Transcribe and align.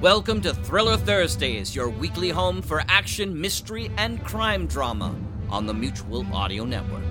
Welcome 0.00 0.40
to 0.42 0.54
Thriller 0.54 0.96
Thursdays, 0.96 1.74
your 1.74 1.88
weekly 1.88 2.28
home 2.28 2.62
for 2.62 2.84
action, 2.86 3.40
mystery, 3.40 3.90
and 3.96 4.22
crime 4.22 4.68
drama 4.68 5.12
on 5.50 5.66
the 5.66 5.74
Mutual 5.74 6.24
Audio 6.32 6.64
Network. 6.64 7.02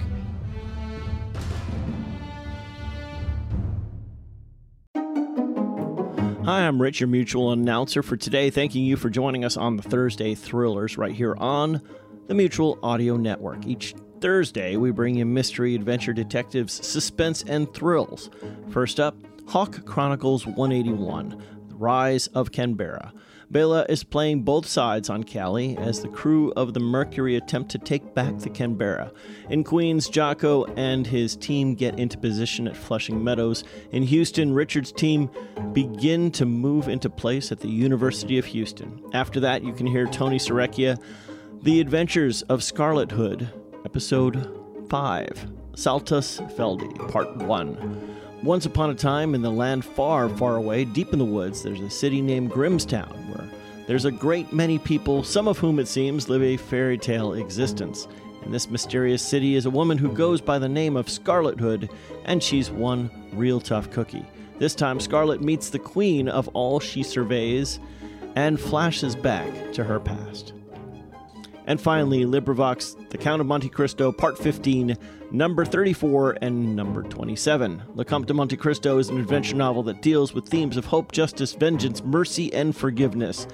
Hi, 6.46 6.66
I'm 6.66 6.82
Rich, 6.82 7.02
your 7.02 7.10
mutual 7.10 7.52
announcer 7.52 8.02
for 8.02 8.16
today, 8.16 8.50
thanking 8.50 8.86
you 8.86 8.96
for 8.96 9.10
joining 9.10 9.44
us 9.44 9.58
on 9.58 9.76
the 9.76 9.84
Thursday 9.84 10.34
Thrillers 10.34 10.98
right 10.98 11.12
here 11.12 11.36
on 11.40 11.82
the 12.28 12.34
Mutual 12.34 12.80
Audio 12.82 13.18
Network. 13.18 13.68
Each 13.68 13.96
Thursday, 14.22 14.78
we 14.78 14.92
bring 14.92 15.16
you 15.16 15.26
mystery, 15.26 15.76
adventure, 15.76 16.14
detectives, 16.14 16.88
suspense, 16.88 17.44
and 17.48 17.74
thrills. 17.74 18.30
First 18.70 19.02
up, 19.02 19.14
Hawk 19.48 19.86
Chronicles 19.86 20.46
181 20.46 21.30
The 21.30 21.57
Rise 21.78 22.28
of 22.28 22.52
Canberra. 22.52 23.14
Bela 23.50 23.86
is 23.88 24.04
playing 24.04 24.42
both 24.42 24.68
sides 24.68 25.10
on 25.10 25.24
Cally 25.24 25.78
as 25.78 26.02
the 26.02 26.10
crew 26.10 26.52
of 26.58 26.74
the 26.74 26.82
Mercury 26.82 27.38
attempt 27.38 27.72
to 27.72 27.78
take 27.78 28.14
back 28.14 28.38
the 28.40 28.50
Canberra. 28.50 29.14
In 29.50 29.64
Queens, 29.64 30.10
Jocko 30.10 30.66
and 30.76 31.08
his 31.08 31.38
team 31.38 31.74
get 31.74 31.98
into 31.98 32.18
position 32.18 32.68
at 32.68 32.76
Flushing 32.76 33.24
Meadows. 33.24 33.64
In 33.92 34.04
Houston, 34.04 34.54
Richard's 34.54 34.92
team 34.92 35.30
begin 35.72 36.30
to 36.32 36.46
move 36.46 36.90
into 36.90 37.10
place 37.10 37.52
at 37.52 37.62
the 37.62 37.70
University 37.70 38.38
of 38.38 38.46
Houston. 38.46 39.02
After 39.14 39.40
that, 39.40 39.64
you 39.64 39.72
can 39.72 39.88
hear 39.88 40.08
Tony 40.08 40.40
Serecchia, 40.40 41.02
The 41.62 41.80
Adventures 41.80 42.42
of 42.44 42.64
Scarlet 42.64 43.12
Hood, 43.12 43.50
Episode 43.86 44.60
5, 44.90 45.48
Saltus 45.74 46.42
Feldi, 46.58 47.12
Part 47.12 47.38
1. 47.38 48.18
Once 48.44 48.68
upon 48.68 48.92
a 48.92 48.96
time, 48.96 49.34
in 49.34 49.42
the 49.42 49.50
land 49.50 49.84
far, 49.84 50.30
far 50.30 50.58
away, 50.58 50.86
deep 50.86 51.12
in 51.12 51.18
the 51.18 51.26
woods, 51.26 51.64
there's 51.64 51.82
a 51.82 51.90
city 51.90 52.22
named 52.22 52.52
Grimstown 52.52 53.10
where 53.30 53.50
there's 53.88 54.06
a 54.06 54.12
great 54.12 54.54
many 54.54 54.78
people, 54.78 55.24
some 55.24 55.48
of 55.48 55.58
whom 55.58 55.80
it 55.80 55.88
seems 55.88 56.30
live 56.30 56.44
a 56.44 56.56
fairy 56.56 57.00
tale 57.00 57.34
existence. 57.34 58.08
In 58.46 58.52
this 58.52 58.70
mysterious 58.70 59.24
city 59.24 59.56
is 59.56 59.66
a 59.66 59.72
woman 59.72 59.98
who 59.98 60.14
goes 60.14 60.40
by 60.40 60.60
the 60.60 60.70
name 60.70 60.96
of 60.96 61.10
Scarlet 61.10 61.60
Hood, 61.60 61.90
and 62.26 62.42
she's 62.42 62.70
one 62.70 63.10
real 63.34 63.60
tough 63.60 63.90
cookie. 63.90 64.26
This 64.60 64.76
time, 64.76 65.00
Scarlet 65.00 65.42
meets 65.42 65.70
the 65.70 65.80
queen 65.80 66.30
of 66.30 66.48
all 66.50 66.80
she 66.80 67.02
surveys 67.02 67.80
and 68.36 68.60
flashes 68.60 69.16
back 69.16 69.74
to 69.74 69.84
her 69.84 70.00
past. 70.00 70.54
And 71.68 71.80
finally, 71.82 72.24
LibriVox, 72.24 73.10
The 73.10 73.18
Count 73.18 73.42
of 73.42 73.48
Monte 73.48 73.68
Cristo, 73.68 74.14
Part 74.14 74.38
15, 74.38 74.98
number 75.32 75.66
34 75.66 76.38
and 76.42 76.76
number 76.78 77.04
27. 77.04 77.84
Le 77.94 78.06
Comte 78.06 78.26
de 78.26 78.34
Monte 78.34 78.56
Cristo 78.56 78.98
is 78.98 79.10
an 79.10 79.20
adventure 79.20 79.56
novel 79.56 79.84
that 79.84 80.02
deals 80.02 80.34
with 80.34 80.48
themes 80.48 80.78
of 80.78 80.86
hope, 80.86 81.12
justice, 81.12 81.52
vengeance, 81.54 82.02
mercy, 82.06 82.54
and 82.54 82.74
forgiveness. 82.74 83.48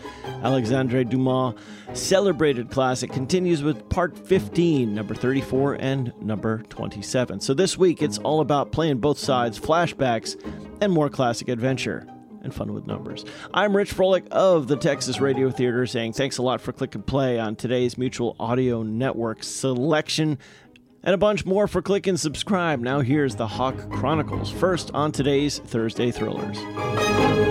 Alexandre 0.43 1.03
Dumas' 1.03 1.55
celebrated 1.93 2.69
classic 2.69 3.11
continues 3.11 3.63
with 3.63 3.89
Part 3.89 4.15
15, 4.15 4.93
number 4.93 5.15
34 5.15 5.77
and 5.79 6.13
number 6.21 6.59
27. 6.69 7.39
So 7.39 7.55
this 7.55 7.79
week, 7.79 8.03
it's 8.03 8.19
all 8.19 8.41
about 8.41 8.71
playing 8.71 8.99
both 8.99 9.17
sides, 9.17 9.59
flashbacks, 9.59 10.39
and 10.81 10.93
more 10.93 11.09
classic 11.09 11.49
adventure 11.49 12.07
and 12.43 12.53
fun 12.53 12.73
with 12.73 12.85
numbers. 12.85 13.25
I'm 13.53 13.75
Rich 13.75 13.95
Froelich 13.95 14.27
of 14.27 14.67
the 14.67 14.75
Texas 14.75 15.19
Radio 15.19 15.49
Theater 15.49 15.85
saying 15.87 16.13
thanks 16.13 16.37
a 16.37 16.43
lot 16.43 16.61
for 16.61 16.71
click 16.71 16.93
and 16.93 17.05
play 17.05 17.39
on 17.39 17.55
today's 17.55 17.97
Mutual 17.97 18.35
Audio 18.39 18.83
Network 18.83 19.43
selection 19.43 20.37
and 21.03 21.13
a 21.13 21.17
bunch 21.17 21.45
more 21.45 21.67
for 21.67 21.81
click 21.81 22.07
and 22.07 22.19
subscribe. 22.19 22.79
Now 22.79 23.01
here's 23.01 23.35
the 23.35 23.47
Hawk 23.47 23.89
Chronicles, 23.89 24.51
first 24.51 24.91
on 24.93 25.11
today's 25.11 25.59
Thursday 25.59 26.11
Thrillers. 26.11 27.42